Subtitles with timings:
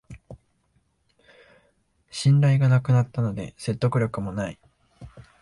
[2.09, 4.59] 信頼がなくなったので説得力もない